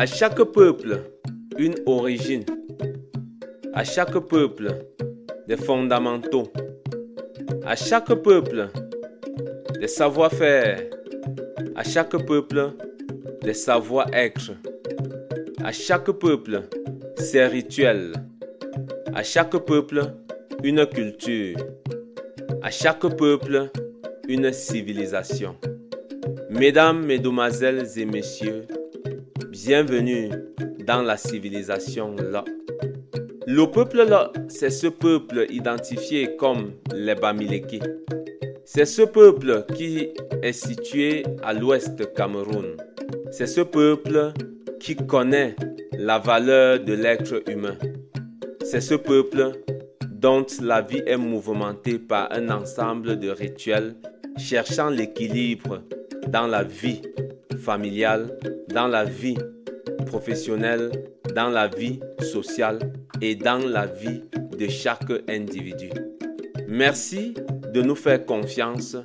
[0.00, 0.98] À chaque peuple,
[1.58, 2.46] une origine.
[3.74, 4.68] À chaque peuple,
[5.46, 6.50] des fondamentaux.
[7.66, 8.70] À chaque peuple,
[9.78, 10.80] des savoir-faire.
[11.76, 12.72] À chaque peuple,
[13.42, 14.52] des savoir-être.
[15.62, 16.62] À chaque peuple,
[17.18, 18.14] ses rituels.
[19.14, 20.00] À chaque peuple,
[20.64, 21.58] une culture.
[22.62, 23.68] À chaque peuple,
[24.28, 25.56] une civilisation.
[26.48, 28.62] Mesdames, Mesdemoiselles et Messieurs,
[29.64, 30.30] bienvenue
[30.86, 32.44] dans la civilisation là.
[33.46, 37.82] Le peuple là, c'est ce peuple identifié comme les Bamileke.
[38.64, 40.10] C'est ce peuple qui
[40.42, 42.76] est situé à l'ouest Cameroun.
[43.30, 44.32] C'est ce peuple
[44.78, 45.56] qui connaît
[45.92, 47.76] la valeur de l'être humain.
[48.64, 49.52] C'est ce peuple
[50.10, 53.94] dont la vie est mouvementée par un ensemble de rituels
[54.38, 55.82] cherchant l'équilibre
[56.28, 57.02] dans la vie
[57.60, 58.36] familiale,
[58.68, 59.38] dans la vie
[60.06, 60.90] professionnelle,
[61.34, 62.78] dans la vie sociale
[63.20, 64.22] et dans la vie
[64.58, 65.90] de chaque individu.
[66.66, 67.34] Merci
[67.72, 68.96] de nous faire confiance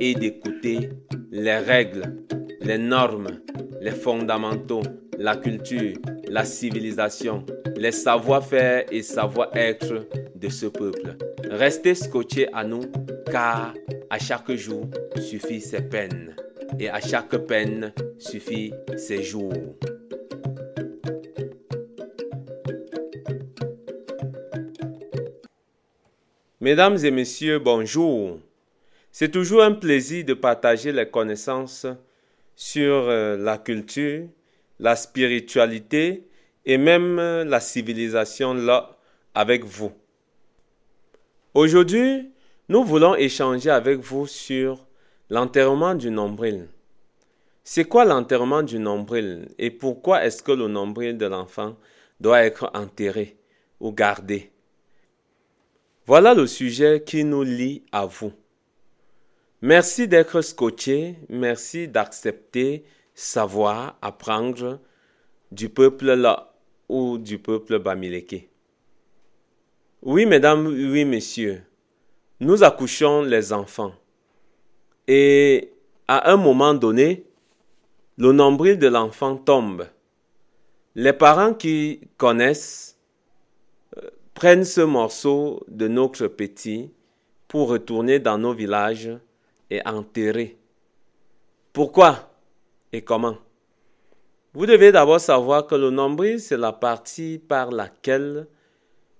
[0.00, 0.90] et d'écouter
[1.30, 2.24] les règles,
[2.60, 3.40] les normes,
[3.80, 4.82] les fondamentaux,
[5.18, 5.96] la culture,
[6.28, 7.44] la civilisation,
[7.76, 11.16] les savoir-faire et savoir-être de ce peuple.
[11.50, 12.82] Restez scotchés à nous
[13.30, 13.74] car
[14.10, 16.36] à chaque jour suffit ses peines
[16.78, 19.52] et à chaque peine suffit ses jours.
[26.60, 28.40] Mesdames et messieurs, bonjour.
[29.12, 31.86] C'est toujours un plaisir de partager les connaissances
[32.56, 34.26] sur euh, la culture,
[34.78, 36.26] la spiritualité
[36.64, 38.98] et même euh, la civilisation là
[39.34, 39.92] avec vous.
[41.54, 42.30] Aujourd'hui,
[42.68, 44.85] nous voulons échanger avec vous sur
[45.28, 46.68] l'enterrement du nombril.
[47.64, 51.76] C'est quoi l'enterrement du nombril et pourquoi est-ce que le nombril de l'enfant
[52.20, 53.36] doit être enterré
[53.80, 54.52] ou gardé?
[56.06, 58.32] Voilà le sujet qui nous lie à vous.
[59.62, 62.84] Merci d'être scotché, merci d'accepter,
[63.14, 64.78] savoir, apprendre
[65.50, 66.54] du peuple là
[66.88, 68.48] ou du peuple bamileke.
[70.02, 71.62] Oui, mesdames, oui, messieurs,
[72.38, 73.92] nous accouchons les enfants.
[75.08, 75.72] Et
[76.08, 77.24] à un moment donné,
[78.18, 79.86] le nombril de l'enfant tombe.
[80.94, 82.98] Les parents qui connaissent
[83.98, 86.90] euh, prennent ce morceau de notre petit
[87.48, 89.10] pour retourner dans nos villages
[89.70, 90.56] et enterrer.
[91.72, 92.30] Pourquoi
[92.92, 93.36] et comment?
[94.54, 98.46] Vous devez d'abord savoir que le nombril, c'est la partie par laquelle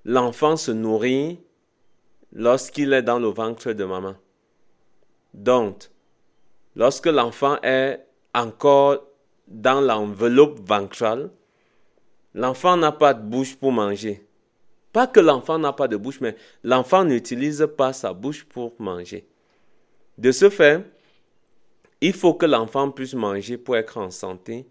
[0.06, 1.38] l'enfant se nourrit
[2.32, 4.14] lorsqu'il est dans le ventre de maman.
[5.36, 5.90] Donc,
[6.74, 8.00] lorsque l'enfant est
[8.34, 9.04] encore
[9.46, 11.30] dans l'enveloppe ventrale,
[12.34, 14.26] l'enfant n'a pas de bouche pour manger.
[14.92, 19.28] Pas que l'enfant n'a pas de bouche, mais l'enfant n'utilise pas sa bouche pour manger.
[20.16, 20.82] De ce fait,
[22.00, 24.66] il faut que l'enfant puisse manger pour être en santé.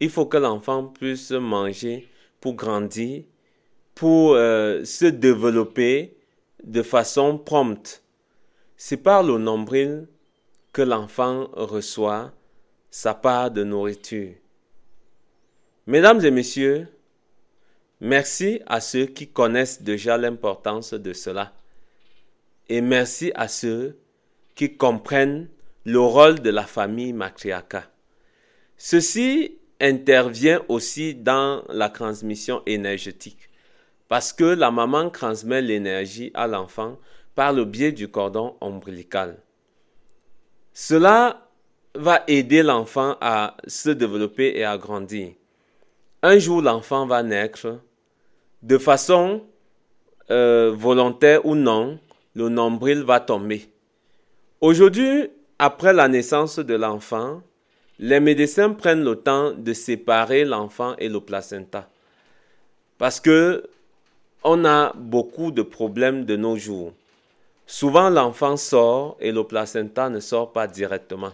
[0.00, 2.08] Il faut que l'enfant puisse manger
[2.40, 3.24] pour grandir,
[3.94, 6.16] pour euh, se développer
[6.64, 8.02] de façon prompte.
[8.76, 10.06] C'est par le nombril
[10.72, 12.32] que l'enfant reçoit
[12.90, 14.34] sa part de nourriture.
[15.86, 16.86] Mesdames et messieurs,
[18.00, 21.52] merci à ceux qui connaissent déjà l'importance de cela.
[22.68, 23.98] Et merci à ceux
[24.54, 25.48] qui comprennent
[25.84, 27.88] le rôle de la famille matriarcale.
[28.76, 33.48] Ceci intervient aussi dans la transmission énergétique
[34.08, 36.98] parce que la maman transmet l'énergie à l'enfant
[37.36, 39.36] par le biais du cordon ombilical.
[40.72, 41.48] Cela
[41.94, 45.32] va aider l'enfant à se développer et à grandir.
[46.22, 47.78] Un jour, l'enfant va naître
[48.62, 49.44] de façon
[50.30, 52.00] euh, volontaire ou non,
[52.34, 53.70] le nombril va tomber.
[54.60, 57.42] Aujourd'hui, après la naissance de l'enfant,
[57.98, 61.88] les médecins prennent le temps de séparer l'enfant et le placenta.
[62.98, 63.64] Parce que
[64.42, 66.92] on a beaucoup de problèmes de nos jours.
[67.66, 71.32] Souvent, l'enfant sort et le placenta ne sort pas directement.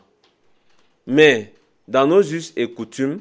[1.06, 1.52] Mais
[1.88, 3.20] dans nos us et coutumes,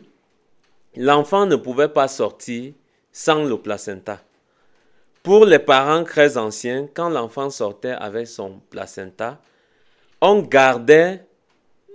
[0.96, 2.74] l'enfant ne pouvait pas sortir
[3.12, 4.22] sans le placenta.
[5.24, 9.40] Pour les parents très anciens, quand l'enfant sortait avec son placenta,
[10.22, 11.25] on gardait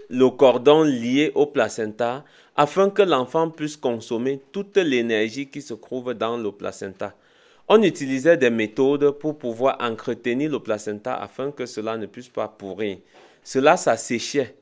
[0.09, 2.25] le cordon lié au placenta
[2.57, 7.15] afin que l'enfant puisse consommer toute l'énergie qui se trouve dans le placenta.
[7.69, 12.47] On utilisait des méthodes pour pouvoir entretenir le placenta afin que cela ne puisse pas
[12.47, 12.99] pourrir.
[13.43, 14.55] Cela s'asséchait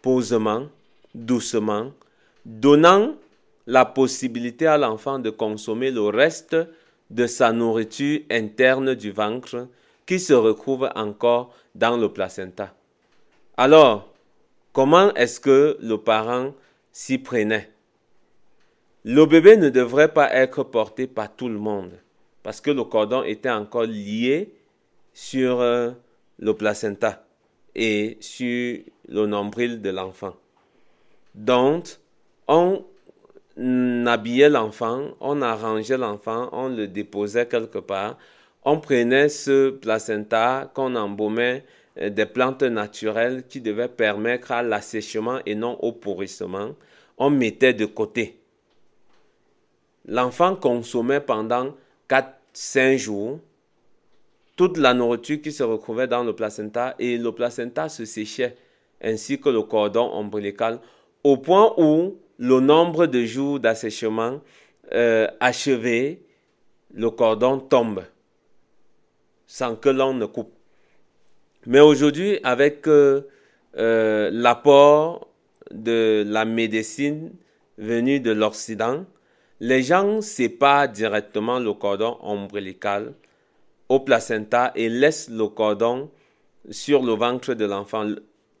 [0.00, 0.68] posément,
[1.14, 1.92] doucement,
[2.46, 3.14] donnant
[3.66, 6.56] la possibilité à l'enfant de consommer le reste
[7.10, 9.68] de sa nourriture interne du ventre
[10.06, 12.74] qui se retrouve encore dans le placenta.
[13.58, 14.08] Alors,
[14.72, 16.54] comment est-ce que le parent
[16.92, 17.70] s'y prenait?
[19.10, 21.92] Le bébé ne devrait pas être porté par tout le monde
[22.42, 24.52] parce que le cordon était encore lié
[25.14, 25.92] sur euh,
[26.38, 27.24] le placenta
[27.74, 30.36] et sur le nombril de l'enfant.
[31.34, 31.86] Donc,
[32.48, 32.84] on
[34.06, 38.18] habillait l'enfant, on arrangeait l'enfant, on le déposait quelque part,
[38.62, 41.64] on prenait ce placenta qu'on embaumait
[41.98, 46.74] euh, des plantes naturelles qui devaient permettre à l'assèchement et non au pourrissement,
[47.16, 48.38] on mettait de côté.
[50.08, 51.74] L'enfant consommait pendant
[52.08, 53.40] 4-5 jours
[54.56, 58.56] toute la nourriture qui se retrouvait dans le placenta et le placenta se séchait
[59.00, 60.80] ainsi que le cordon ombilical
[61.22, 64.40] au point où le nombre de jours d'assèchement
[64.92, 66.22] euh, achevé,
[66.94, 68.02] le cordon tombe
[69.46, 70.52] sans que l'on ne coupe.
[71.66, 73.28] Mais aujourd'hui, avec euh,
[73.76, 75.28] euh, l'apport
[75.70, 77.32] de la médecine
[77.76, 79.04] venue de l'Occident,
[79.60, 83.12] les gens séparent directement le cordon ombilical
[83.88, 86.10] au placenta et laissent le cordon
[86.70, 88.06] sur le ventre de l'enfant.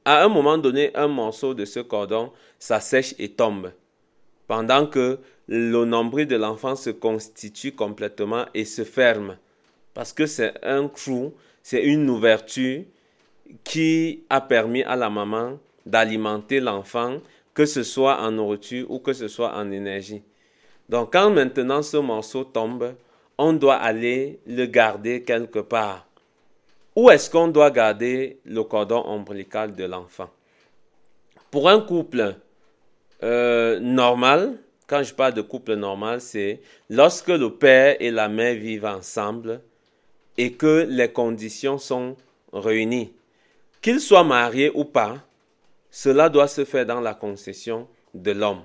[0.04, 3.72] À un moment donné, un morceau de ce cordon s'assèche et tombe,
[4.46, 9.36] pendant que le nombril de l'enfant se constitue complètement et se ferme
[9.98, 12.84] parce que c'est un trou, c'est une ouverture
[13.64, 17.18] qui a permis à la maman d'alimenter l'enfant,
[17.52, 20.22] que ce soit en nourriture ou que ce soit en énergie.
[20.88, 22.94] Donc quand maintenant ce morceau tombe,
[23.36, 26.06] on doit aller le garder quelque part.
[26.96, 30.30] Où est-ce qu'on doit garder le cordon ombilical de l'enfant?
[31.50, 32.34] Pour un couple
[33.22, 38.54] euh, normal, quand je parle de couple normal, c'est lorsque le père et la mère
[38.54, 39.60] vivent ensemble,
[40.38, 42.16] et que les conditions sont
[42.52, 43.12] réunies.
[43.82, 45.16] Qu'il soit marié ou pas,
[45.90, 48.62] cela doit se faire dans la concession de l'homme.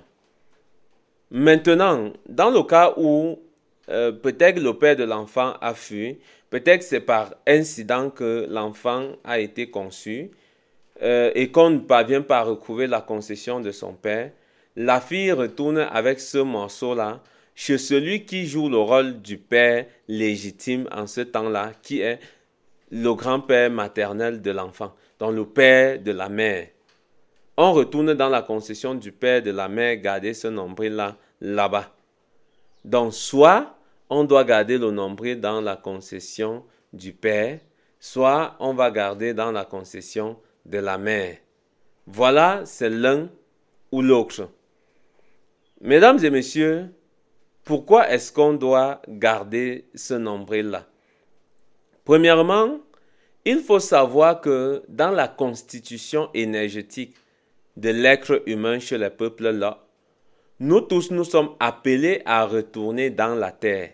[1.30, 3.38] Maintenant, dans le cas où
[3.88, 6.18] euh, peut-être le père de l'enfant a fui,
[6.50, 10.30] peut-être c'est par incident que l'enfant a été conçu
[11.02, 14.30] euh, et qu'on ne parvient pas à recouvrir la concession de son père,
[14.76, 17.20] la fille retourne avec ce morceau-là
[17.54, 22.18] chez celui qui joue le rôle du père légitime en ce temps-là, qui est
[22.90, 26.68] le grand-père maternel de l'enfant, donc le père de la mère.
[27.56, 31.94] On retourne dans la concession du père de la mère, garder ce nombril-là là-bas.
[32.84, 33.76] Donc, soit
[34.10, 37.60] on doit garder le nombril dans la concession du père,
[38.00, 41.36] soit on va garder dans la concession de la mère.
[42.06, 43.28] Voilà, c'est l'un
[43.92, 44.48] ou l'autre.
[45.80, 46.92] Mesdames et messieurs,
[47.64, 50.86] pourquoi est-ce qu'on doit garder ce nombril-là?
[52.04, 52.80] Premièrement,
[53.44, 57.14] il faut savoir que dans la constitution énergétique
[57.76, 59.84] de l'être humain chez les peuples-là,
[60.60, 63.90] nous tous nous sommes appelés à retourner dans la terre.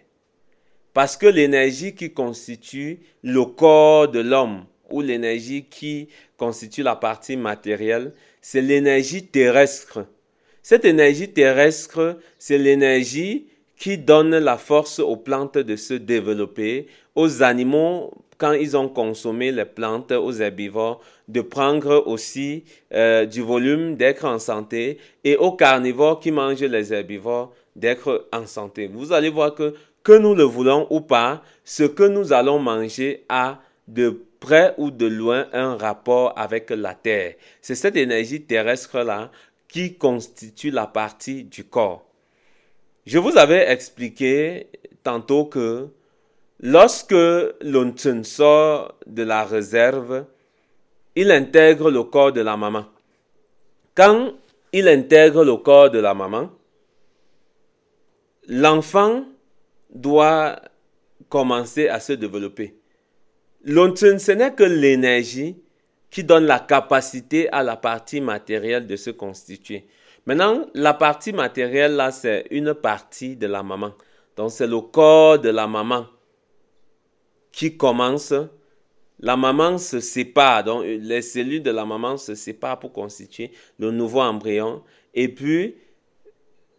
[0.93, 7.37] Parce que l'énergie qui constitue le corps de l'homme ou l'énergie qui constitue la partie
[7.37, 10.07] matérielle, c'est l'énergie terrestre.
[10.63, 13.47] Cette énergie terrestre, c'est l'énergie
[13.77, 19.53] qui donne la force aux plantes de se développer, aux animaux quand ils ont consommé
[19.53, 25.53] les plantes, aux herbivores, de prendre aussi euh, du volume, d'être en santé, et aux
[25.53, 28.89] carnivores qui mangent les herbivores, d'être en santé.
[28.93, 33.25] Vous allez voir que, que nous le voulons ou pas, ce que nous allons manger
[33.29, 37.35] a de près ou de loin un rapport avec la terre.
[37.61, 39.31] C'est cette énergie terrestre-là
[39.69, 42.07] qui constitue la partie du corps.
[43.05, 44.69] Je vous avais expliqué
[45.03, 45.89] tantôt que
[46.61, 47.15] lorsque
[47.63, 50.27] l'Untun sort de la réserve,
[51.17, 52.87] il intègre le corps de la maman.
[53.95, 54.33] Quand
[54.73, 56.51] il intègre le corps de la maman,
[58.47, 59.25] l'enfant
[59.91, 60.61] doit
[61.29, 62.77] commencer à se développer.
[63.65, 65.57] L'Untun, ce n'est que l'énergie
[66.11, 69.87] qui donne la capacité à la partie matérielle de se constituer.
[70.27, 73.93] Maintenant, la partie matérielle, là, c'est une partie de la maman.
[74.37, 76.07] Donc, c'est le corps de la maman
[77.53, 78.35] qui commence.
[79.19, 83.91] La maman se sépare, donc les cellules de la maman se séparent pour constituer le
[83.91, 84.83] nouveau embryon.
[85.13, 85.77] Et puis,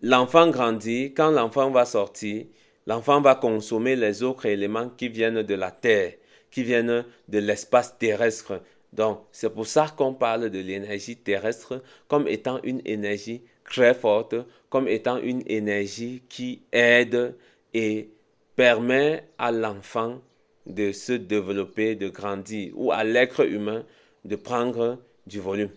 [0.01, 1.13] l'enfant grandit.
[1.13, 2.46] Quand l'enfant va sortir,
[2.88, 6.13] l'enfant va consommer les autres éléments qui viennent de la terre,
[6.50, 8.62] qui viennent de l'espace terrestre.
[8.92, 14.36] Donc, c'est pour ça qu'on parle de l'énergie terrestre comme étant une énergie très forte
[14.72, 17.36] comme étant une énergie qui aide
[17.74, 18.10] et
[18.56, 20.22] permet à l'enfant
[20.65, 23.84] de se développer, de grandir, ou à l'être humain
[24.25, 25.72] de prendre du volume.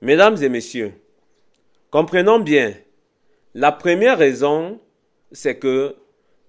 [0.00, 0.92] Mesdames et messieurs,
[1.90, 2.74] comprenons bien,
[3.54, 4.80] la première raison,
[5.30, 5.94] c'est que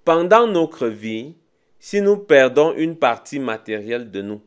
[0.05, 1.35] pendant notre vie,
[1.79, 4.41] si nous perdons une partie matérielle de nous,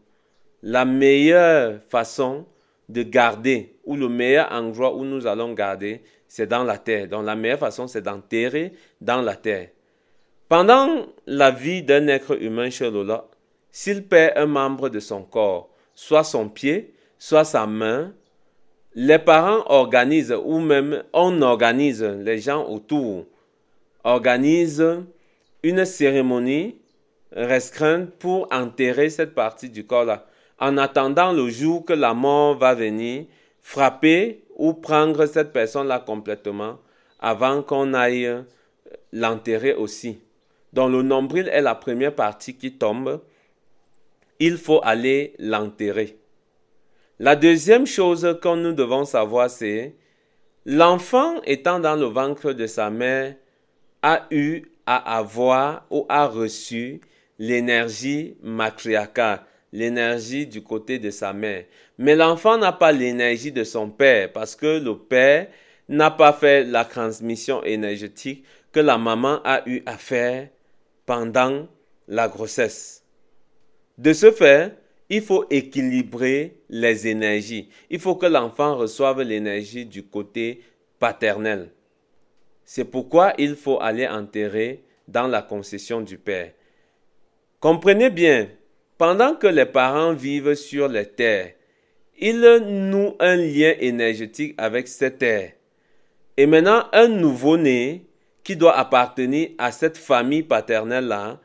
[0.63, 2.47] la meilleure façon
[2.89, 7.09] de garder, ou le meilleur endroit où nous allons garder, c'est dans la terre.
[7.09, 9.69] Donc la meilleure façon, c'est d'enterrer dans la terre.
[10.49, 13.27] Pendant la vie d'un être humain chez Lola,
[13.73, 18.15] s'il perd un membre de son corps, soit son pied, soit sa main,
[18.95, 23.27] les parents organisent, ou même on organise, les gens autour
[24.05, 25.03] organisent
[25.65, 26.79] une cérémonie
[27.33, 30.27] restreinte pour enterrer cette partie du corps-là,
[30.61, 33.25] en attendant le jour que la mort va venir
[33.61, 36.79] frapper ou prendre cette personne-là complètement
[37.19, 38.45] avant qu'on aille
[39.13, 40.21] l'enterrer aussi.
[40.77, 43.23] Donc le nombril est la première partie qui tombe.
[44.39, 46.19] Il faut aller l'enterrer.
[47.19, 49.95] La deuxième chose que nous devons savoir, c'est
[50.67, 53.37] l'enfant étant dans le ventre de sa mère
[54.03, 57.01] a eu à avoir ou a reçu
[57.39, 59.41] l'énergie matriarcale,
[59.73, 61.65] l'énergie du côté de sa mère.
[61.97, 65.49] Mais l'enfant n'a pas l'énergie de son père parce que le père
[65.89, 70.49] n'a pas fait la transmission énergétique que la maman a eu à faire
[71.07, 71.69] pendant
[72.09, 73.05] la grossesse.
[73.97, 74.77] De ce fait,
[75.09, 77.69] il faut équilibrer les énergies.
[77.91, 80.61] Il faut que l'enfant reçoive l'énergie du côté
[80.99, 81.71] paternel.
[82.65, 86.53] C'est pourquoi il faut aller enterrer dans la concession du Père.
[87.61, 88.49] Comprenez bien,
[88.99, 91.53] pendant que les parents vivent sur les terres,
[92.19, 95.53] ils nouent un lien énergétique avec cette terre.
[96.37, 98.07] Et maintenant, un nouveau-né
[98.47, 101.41] qui doit appartenir à cette famille paternelle-là,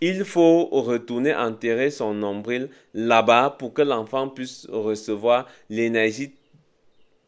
[0.00, 6.32] il faut retourner enterrer son nombril là-bas pour que l'enfant puisse recevoir l'énergie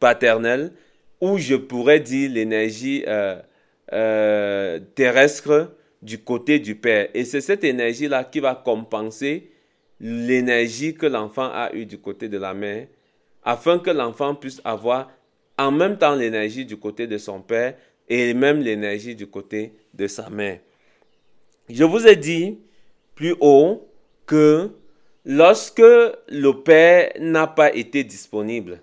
[0.01, 0.73] paternelle,
[1.21, 3.39] ou je pourrais dire l'énergie euh,
[3.93, 5.71] euh, terrestre
[6.01, 7.07] du côté du père.
[7.13, 9.49] Et c'est cette énergie-là qui va compenser
[10.01, 12.87] l'énergie que l'enfant a eue du côté de la mère,
[13.45, 15.09] afin que l'enfant puisse avoir
[15.57, 17.73] en même temps l'énergie du côté de son père
[18.07, 20.59] et même l'énergie du côté de sa mère.
[21.69, 22.59] Je vous ai dit
[23.15, 23.89] plus haut
[24.25, 24.69] que
[25.25, 28.81] lorsque le Père n'a pas été disponible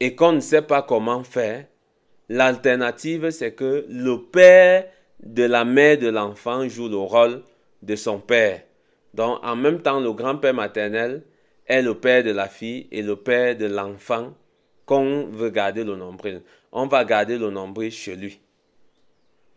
[0.00, 1.64] et qu'on ne sait pas comment faire,
[2.28, 4.86] l'alternative c'est que le Père
[5.22, 7.42] de la mère de l'enfant joue le rôle
[7.82, 8.62] de son Père.
[9.14, 11.22] Donc en même temps, le grand-père maternel
[11.66, 14.34] est le Père de la fille et le Père de l'enfant
[14.86, 18.40] qu'on veut garder le nombril on va garder le nombril chez lui.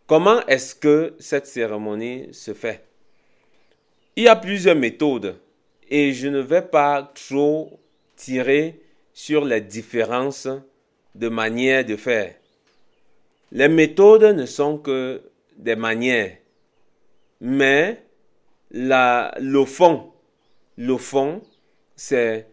[0.06, 2.84] Comment est-ce que cette cérémonie se fait?
[4.16, 5.38] Il y a plusieurs méthodes
[5.88, 7.80] et je ne vais pas trop
[8.16, 8.80] tirer
[9.12, 10.48] sur les différences
[11.14, 12.34] de manière de faire.
[13.52, 15.22] Les méthodes ne sont que
[15.56, 16.36] des manières,
[17.40, 18.02] mais
[18.70, 20.12] le fond,
[20.76, 21.42] le fond,
[21.94, 22.48] c'est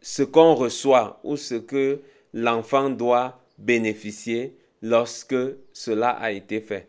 [0.00, 2.00] ce qu'on reçoit ou ce que
[2.32, 5.36] l'enfant doit bénéficier lorsque
[5.72, 6.88] cela a été fait.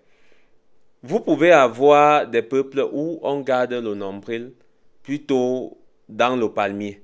[1.02, 4.54] Vous pouvez avoir des peuples où on garde le nombril
[5.02, 7.02] plutôt dans le palmier.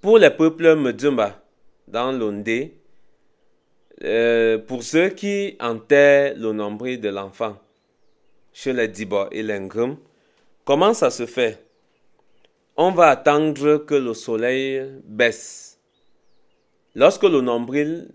[0.00, 1.40] Pour les peuples Mdjumba,
[1.86, 2.78] dans l'Ondé,
[4.02, 7.56] euh, pour ceux qui enterrent le nombril de l'enfant
[8.52, 9.68] chez les Diba et les
[10.64, 11.64] comment ça se fait?
[12.76, 15.71] On va attendre que le soleil baisse
[16.94, 18.08] Lorsque le nombril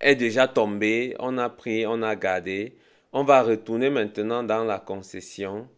[0.00, 2.74] est déjà tombé, on a pris, on a gardé,
[3.12, 5.68] on va retourner maintenant dans la concession,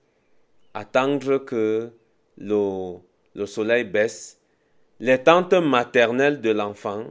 [0.73, 1.90] attendre que
[2.37, 2.95] le,
[3.35, 4.40] le soleil baisse.
[5.00, 7.07] Les tantes maternelles de l'enfant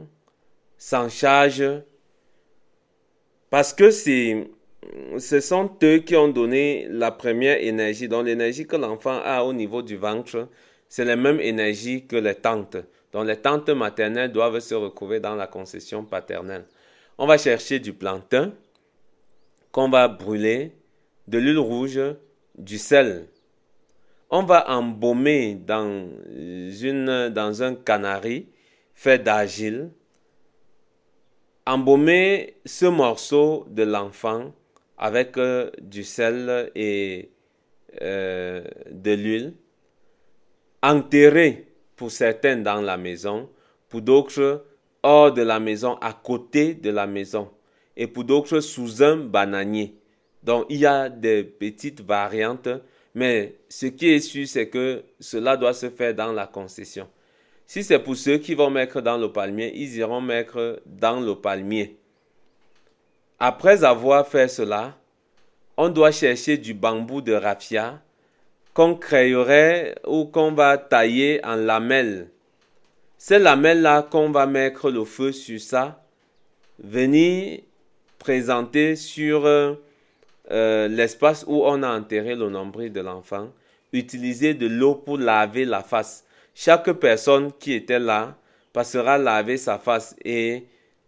[0.77, 1.81] s'en chargent
[3.50, 4.50] parce que c'est,
[5.17, 8.07] ce sont eux qui ont donné la première énergie.
[8.07, 10.48] Donc l'énergie que l'enfant a au niveau du ventre,
[10.89, 12.77] c'est la même énergie que les tantes.
[13.14, 16.66] Donc les tantes maternelles doivent se retrouver dans la concession paternelle.
[17.18, 18.54] On va chercher du plantain
[19.72, 20.74] qu'on va brûler,
[21.28, 22.00] de l'huile rouge,
[22.58, 23.28] du sel.
[24.30, 26.04] On va embaumer dans
[27.64, 28.50] un canari
[28.94, 29.92] fait d'argile.
[31.66, 34.54] Embaumer ce morceau de l'enfant
[34.98, 37.32] avec euh, du sel et
[38.02, 39.54] euh, de l'huile.
[40.82, 43.50] Enterrer pour certains dans la maison,
[43.89, 44.63] pour d'autres
[45.04, 47.50] hors de la maison, à côté de la maison,
[47.98, 49.96] et pour d'autres sous un bananier.
[50.44, 52.70] Donc il y a des petites variantes,
[53.13, 57.10] mais ce qui est sûr, c'est que cela doit se faire dans la concession.
[57.66, 61.36] Si c'est pour ceux qui vont mettre dans le palmier, ils iront mettre dans le
[61.36, 61.98] palmier.
[63.39, 64.98] Après avoir fait cela,
[65.75, 68.01] on doit chercher du bambou de raffia
[68.77, 72.29] qu'on créerait ou qu'on va tailler en lamelles.
[73.17, 76.05] Ces lamelles-là qu'on va mettre le feu sur ça,
[76.77, 77.62] venir
[78.19, 83.51] présenter sur euh, l'espace où on a enterré le nombril de l'enfant,
[83.93, 86.24] utiliser de l'eau pour laver la face.
[86.53, 88.36] Chaque personne qui était là
[88.74, 90.65] passera laver sa face et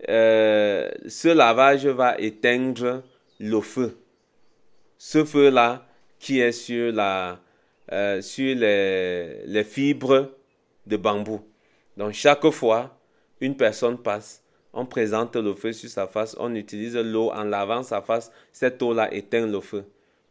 [0.10, 3.04] euh, ce lavage va éteindre
[3.40, 3.96] le feu.
[4.98, 5.86] Ce feu-là
[6.18, 7.40] qui est sur, la,
[7.92, 10.32] euh, sur les, les fibres
[10.86, 11.42] de bambou.
[11.98, 12.98] Donc chaque fois,
[13.42, 14.44] une personne passe,
[14.74, 18.82] on présente le feu sur sa face, on utilise l'eau en lavant sa face, cette
[18.82, 19.86] eau-là éteint le feu.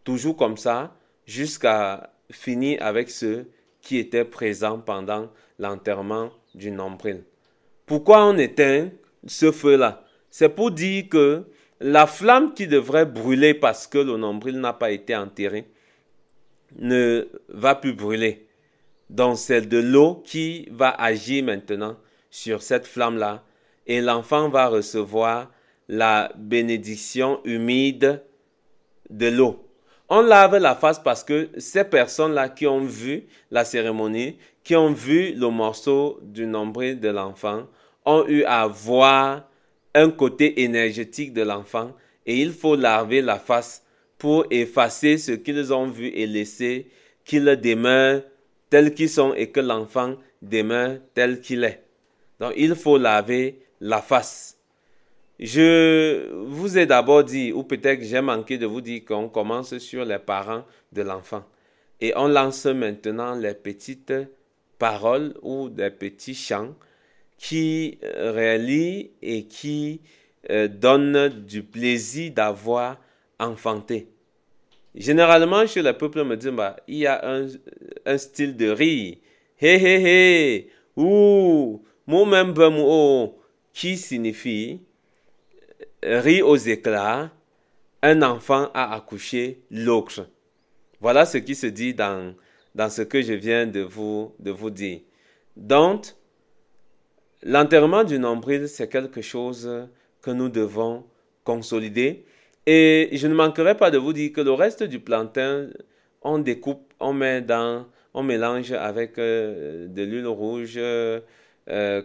[0.05, 0.95] Toujours comme ça,
[1.27, 3.50] jusqu'à finir avec ceux
[3.81, 7.25] qui étaient présents pendant l'enterrement du nombril.
[7.87, 8.91] Pourquoi on éteint
[9.27, 10.05] ce feu-là?
[10.31, 11.45] C'est pour dire que
[11.81, 15.67] la flamme qui devrait brûler parce que le nombril n'a pas été enterré
[16.77, 18.47] ne va plus brûler.
[19.11, 21.97] Donc c'est de l'eau qui va agir maintenant
[22.31, 23.43] sur cette flamme-là
[23.87, 25.51] et l'enfant va recevoir
[25.89, 28.23] la bénédiction humide
[29.09, 29.65] de l'eau.
[30.11, 34.93] On lave la face parce que ces personnes-là qui ont vu la cérémonie, qui ont
[34.93, 37.67] vu le morceau du nombril de l'enfant,
[38.05, 39.49] ont eu à voir
[39.95, 41.93] un côté énergétique de l'enfant
[42.27, 43.85] et il faut laver la face
[44.19, 46.91] pour effacer ce qu'ils ont vu et laisser
[47.25, 48.23] qu'ils demeurent
[48.69, 51.85] tels qu'ils sont et que l'enfant demeure tel qu'il est.
[52.41, 54.59] Donc il faut laver la face.
[55.39, 60.05] Je vous ai d'abord dit, ou peut-être j'ai manqué de vous dire qu'on commence sur
[60.05, 61.45] les parents de l'enfant.
[62.01, 64.12] Et on lance maintenant les petites
[64.79, 66.75] paroles ou des petits chants
[67.37, 70.01] qui réalise et qui
[70.51, 72.99] euh, donne du plaisir d'avoir
[73.38, 74.09] enfanté.
[74.99, 77.47] Généralement, chez le peuple me dit, bah, il y a un,
[78.05, 79.17] un style de rire.
[79.61, 82.55] Hé hé hé, ou, même
[83.73, 84.81] qui signifie
[86.05, 87.31] euh, rire aux éclats,
[88.03, 90.29] un enfant a accouché l'autre.
[91.01, 92.35] Voilà ce qui se dit dans,
[92.75, 95.01] dans ce que je viens de vous, de vous dire.
[95.57, 96.07] Donc,
[97.43, 99.89] L'enterrement du nombril, c'est quelque chose
[100.23, 101.05] que nous devons
[101.45, 102.25] consolider.
[102.70, 105.70] Et je ne manquerai pas de vous dire que le reste du plantain,
[106.20, 111.22] on découpe, on met dans, on mélange avec euh, de l'huile rouge euh,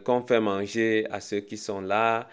[0.05, 2.29] qu'on fait manger à ceux qui sont là.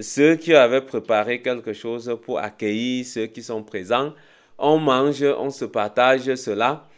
[0.00, 4.12] Ceux qui avaient préparé quelque chose pour accueillir ceux qui sont présents,
[4.58, 6.88] on mange, on se partage cela.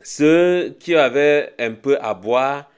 [0.00, 2.70] Ceux qui avaient un peu à boire,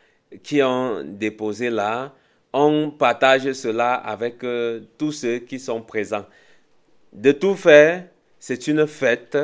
[0.42, 2.12] qui ont déposé là,
[2.53, 6.27] on partage cela avec euh, tous ceux qui sont présents.
[7.14, 9.38] De tout fait, c'est une fête,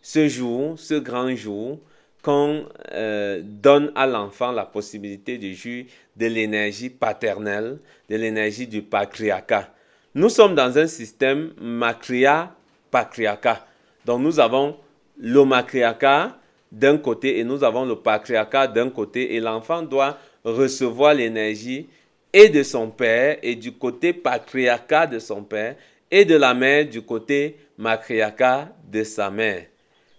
[0.00, 1.78] ce jour, ce grand jour,
[2.22, 5.84] qu'on euh, donne à l'enfant la possibilité de jouir
[6.16, 7.78] de l'énergie paternelle,
[8.08, 9.68] de l'énergie du patriarcat.
[10.14, 13.66] Nous sommes dans un système macria-patriarcat.
[14.06, 14.78] Donc nous avons
[15.18, 16.38] le matriarcat
[16.72, 21.86] d'un côté et nous avons le patriarcat d'un côté et l'enfant doit recevoir l'énergie
[22.32, 25.76] et de son père et du côté patriarcat de son père
[26.10, 29.64] et de la mère du côté matriarcat de sa mère.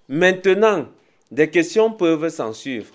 [0.08, 0.88] Maintenant,
[1.30, 2.94] des questions peuvent s'en suivre.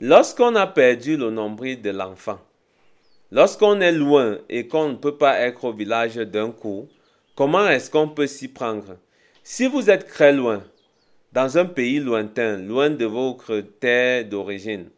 [0.00, 2.40] Lorsqu'on a perdu le nombril de l'enfant,
[3.30, 6.88] lorsqu'on est loin et qu'on ne peut pas être au village d'un coup,
[7.34, 8.96] comment est-ce qu'on peut s'y prendre?
[9.44, 10.62] Si vous êtes très loin,
[11.32, 14.90] dans un pays lointain, loin de votre terre d'origine,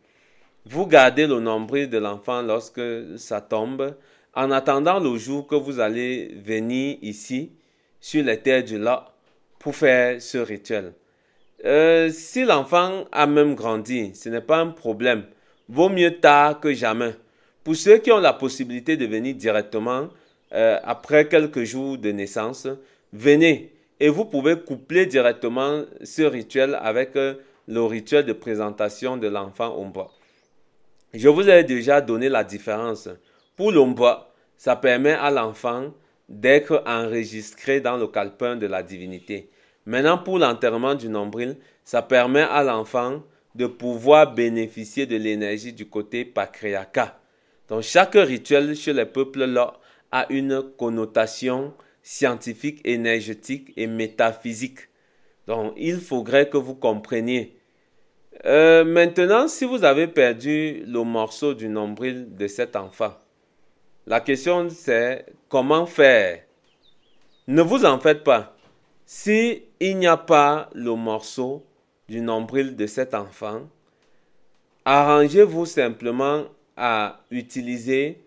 [0.66, 2.80] vous gardez le nombril de l'enfant lorsque
[3.18, 3.94] ça tombe,
[4.34, 7.52] en attendant le jour que vous allez venir ici,
[8.00, 9.04] sur les terres du lac,
[9.58, 10.92] pour faire ce rituel.
[11.64, 15.24] Euh, si l'enfant a même grandi, ce n'est pas un problème.
[15.68, 17.14] Vaut mieux tard que jamais.
[17.62, 20.08] Pour ceux qui ont la possibilité de venir directement
[20.52, 22.68] euh, après quelques jours de naissance,
[23.12, 27.34] venez et vous pouvez coupler directement ce rituel avec euh,
[27.66, 30.12] le rituel de présentation de l'enfant au bois.
[31.14, 33.08] Je vous ai déjà donné la différence.
[33.56, 35.92] Pour l'omba, ça permet à l'enfant
[36.28, 39.50] d'être enregistré dans le calepin de la divinité.
[39.86, 43.22] Maintenant, pour l'enterrement du nombril, ça permet à l'enfant
[43.54, 47.20] de pouvoir bénéficier de l'énergie du côté patriarcat.
[47.68, 49.74] Donc chaque rituel chez les peuples là
[50.10, 54.80] a une connotation scientifique, énergétique et métaphysique.
[55.46, 57.56] Donc il faudrait que vous compreniez.
[58.44, 63.14] Euh, maintenant, si vous avez perdu le morceau du nombril de cet enfant,
[64.06, 66.42] la question c'est comment faire
[67.48, 68.56] Ne vous en faites pas.
[69.06, 71.64] Si il n'y a pas le morceau
[72.08, 73.62] du nombril de cet enfant,
[74.84, 76.44] arrangez-vous simplement
[76.76, 78.22] à utiliser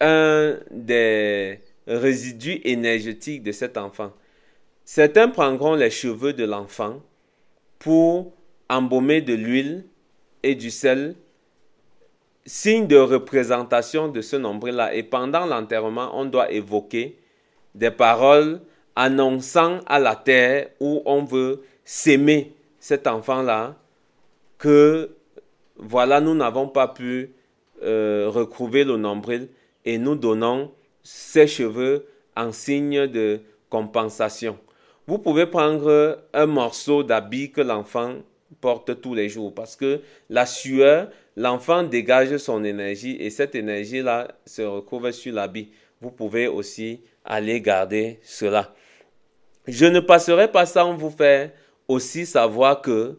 [0.00, 4.12] un des résidus énergétiques de cet enfant.
[4.84, 7.00] Certains prendront les cheveux de l'enfant
[7.78, 8.32] pour
[8.68, 9.86] embaumer de l'huile
[10.42, 11.14] et du sel,
[12.46, 14.94] signe de représentation de ce nombril-là.
[14.94, 17.18] Et pendant l'enterrement, on doit évoquer
[17.74, 18.60] des paroles
[18.96, 23.76] annonçant à la terre où on veut s'aimer cet enfant-là
[24.58, 25.10] que
[25.76, 27.32] voilà, nous n'avons pas pu
[27.82, 29.48] euh, recouvrir le nombril
[29.84, 30.70] et nous donnons
[31.02, 34.58] ses cheveux en signe de compensation.
[35.06, 38.14] Vous pouvez prendre un morceau d'habit que l'enfant
[38.60, 44.28] porte tous les jours parce que la sueur, l'enfant dégage son énergie et cette énergie-là
[44.46, 45.70] se recouvre sur l'habit.
[46.00, 48.74] Vous pouvez aussi aller garder cela.
[49.66, 51.50] Je ne passerai pas sans vous faire
[51.88, 53.18] aussi savoir que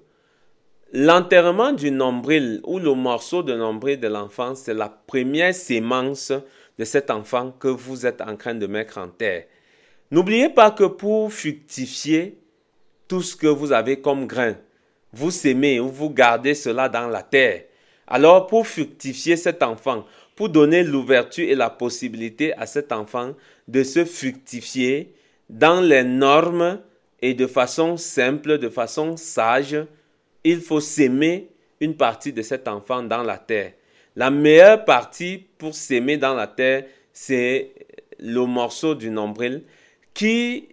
[0.94, 6.32] l'enterrement du nombril ou le morceau de nombril de l'enfant, c'est la première sémence
[6.78, 9.46] de cet enfant que vous êtes en train de mettre en terre.
[10.12, 12.40] N'oubliez pas que pour fructifier
[13.08, 14.56] tout ce que vous avez comme grain,
[15.12, 17.64] vous sémez ou vous gardez cela dans la terre.
[18.08, 23.34] Alors pour fructifier cet enfant, pour donner l'ouverture et la possibilité à cet enfant
[23.68, 25.14] de se fructifier
[25.50, 26.80] dans les normes
[27.22, 29.78] et de façon simple, de façon sage,
[30.44, 33.74] il faut s'aimer une partie de cet enfant dans la terre.
[34.16, 37.72] La meilleure partie pour s'aimer dans la terre, c'est
[38.20, 39.64] le morceau du nombril
[40.14, 40.70] qui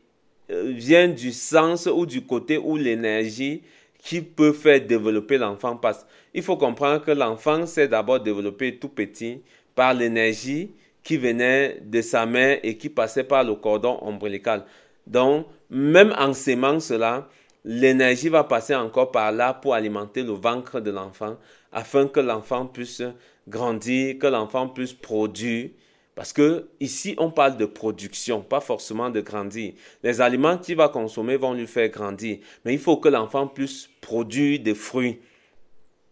[0.51, 3.63] euh, vient du sens ou du côté où l'énergie
[4.03, 6.07] qui peut faire développer l'enfant passe.
[6.35, 9.43] Il faut comprendre que l'enfant s'est d'abord développé tout petit
[9.75, 14.65] par l'énergie qui venait de sa mère et qui passait par le cordon ombilical.
[15.07, 17.29] Donc, même en s'aimant cela,
[17.65, 21.37] l'énergie va passer encore par là pour alimenter le ventre de l'enfant
[21.73, 23.03] afin que l'enfant puisse
[23.49, 25.71] grandir, que l'enfant puisse produire.
[26.15, 29.73] Parce que ici, on parle de production, pas forcément de grandir.
[30.03, 32.39] Les aliments qu'il va consommer vont lui faire grandir.
[32.65, 35.21] Mais il faut que l'enfant puisse produire des fruits.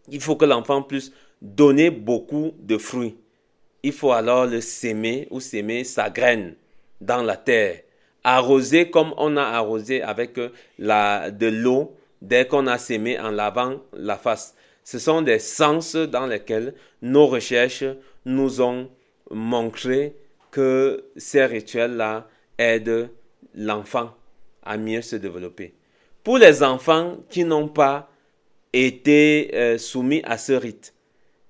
[0.09, 1.11] Il faut que l'enfant puisse
[1.41, 3.15] donner beaucoup de fruits.
[3.83, 6.55] Il faut alors le s'aimer ou s'aimer sa graine
[6.99, 7.81] dans la terre
[8.23, 13.81] arroser comme on a arrosé avec euh, de l'eau dès qu'on a sémé en lavant
[13.93, 14.55] la face.
[14.83, 17.85] Ce sont des sens dans lesquels nos recherches
[18.25, 18.89] nous ont
[19.33, 20.15] montré
[20.51, 23.09] que ces rituels-là aident
[23.55, 24.11] l'enfant
[24.63, 25.73] à mieux se développer.
[26.23, 28.09] Pour les enfants qui n'ont pas
[28.73, 30.93] été euh, soumis à ce rite,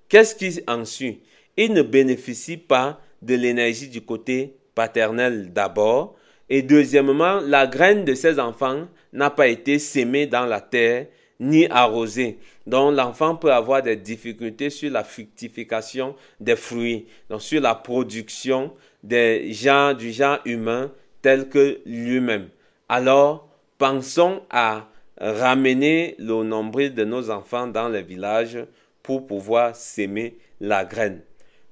[0.08, 1.20] qu'est-ce qui en suit?
[1.56, 6.16] Ils ne bénéficient pas de l'énergie du côté paternel d'abord,
[6.48, 11.06] et deuxièmement, la graine de ces enfants n'a pas été sémée dans la terre
[11.42, 12.38] ni arrosée.
[12.66, 18.72] Donc l'enfant peut avoir des difficultés sur la fructification des fruits, donc sur la production
[19.02, 22.48] des gens du genre humain tel que lui-même.
[22.88, 28.58] Alors, pensons à ramener le nombril de nos enfants dans les villages
[29.02, 31.22] pour pouvoir s'aimer la graine.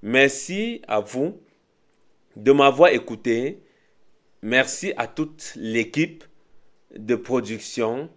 [0.02, 1.38] Merci à vous
[2.36, 3.62] de m'avoir écouté.
[4.42, 6.24] Merci à toute l'équipe
[6.96, 8.08] de production.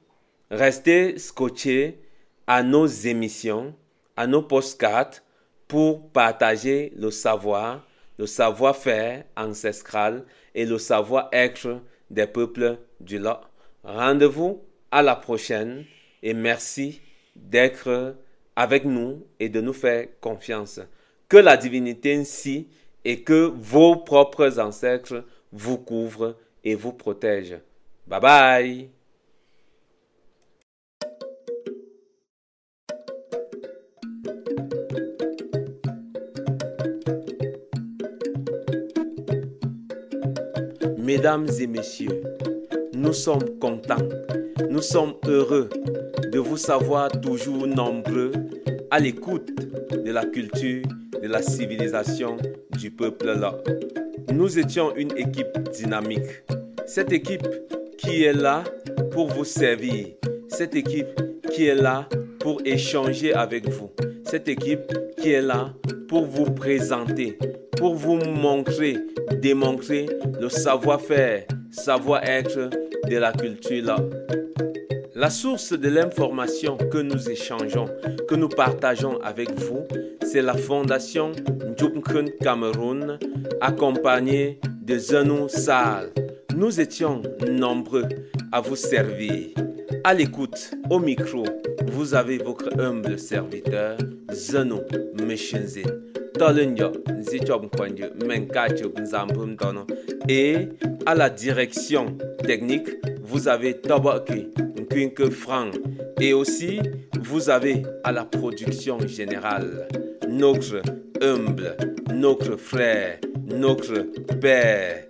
[0.52, 2.00] Restez scotchés
[2.48, 3.74] à nos émissions,
[4.16, 5.22] à nos postcards
[5.68, 7.86] pour partager le savoir,
[8.18, 13.40] le savoir-faire ancestral et le savoir-être des peuples du Lot.
[13.84, 15.86] Rendez-vous à la prochaine
[16.22, 17.02] et merci
[17.36, 18.16] d'être
[18.56, 20.80] avec nous et de nous faire confiance.
[21.28, 22.68] Que la divinité ainsi
[23.04, 27.56] et que vos propres ancêtres vous couvre et vous protège.
[28.08, 29.03] Bye bye
[41.24, 42.22] Mesdames et messieurs,
[42.92, 44.10] nous sommes contents,
[44.70, 45.70] nous sommes heureux
[46.30, 48.34] de vous savoir toujours nombreux
[48.92, 49.50] à l'écoute
[50.04, 50.84] de la culture,
[51.22, 52.36] de la civilisation
[52.78, 53.58] du peuple là
[54.34, 56.44] nous étions une équipe dynamique.
[56.86, 57.48] Cette équipe
[57.98, 58.66] qui est là
[59.12, 60.08] pour vous servir.
[60.50, 61.08] Cette équipe
[61.54, 62.10] qui est là
[62.42, 63.92] pour échanger avec vous.
[64.26, 65.74] cette équipe qui est là
[66.10, 67.38] pour vous présenter,
[67.78, 68.98] pour vous montrer,
[69.42, 70.08] démontrer
[70.40, 72.70] le savoir-faire, savoir-être
[73.10, 73.96] de la culture.
[75.16, 77.86] La source de l'information que nous échangeons,
[78.28, 79.84] que nous partageons avec vous,
[80.24, 81.32] c'est la fondation
[81.66, 83.20] Njumkun Cameroun,
[83.62, 86.10] accompagnée de Zenou Sal.
[86.56, 88.08] Nous étions nombreux
[88.52, 89.50] à vous servir.
[90.04, 91.44] À l'écoute, au micro,
[91.88, 93.98] vous avez votre humble serviteur,
[94.32, 94.82] Zeno
[95.26, 95.84] Meshinzin.
[100.30, 100.58] Et
[101.06, 102.90] à la direction technique,
[103.22, 105.74] vous avez Tabaki Nkwinke Frank.
[106.20, 106.82] Et aussi,
[107.22, 109.88] vous avez à la production générale
[110.28, 110.82] notre
[111.22, 111.78] humble,
[112.14, 114.02] notre frère, notre
[114.42, 115.06] père,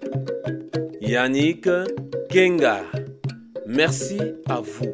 [1.02, 1.67] Yannick
[2.30, 2.84] Kenga.
[3.65, 4.93] Merci à vous.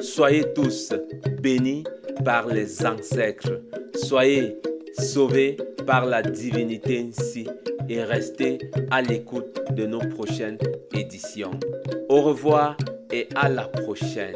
[0.00, 0.92] Soyez tous
[1.40, 1.84] bénis
[2.24, 3.62] par les ancêtres.
[3.94, 4.56] Soyez
[4.98, 5.56] sauvés
[5.86, 7.46] par la divinité ainsi
[7.88, 8.58] et restez
[8.90, 10.58] à l'écoute de nos prochaines
[10.92, 11.58] éditions.
[12.08, 12.76] Au revoir
[13.12, 14.34] et à la prochaine.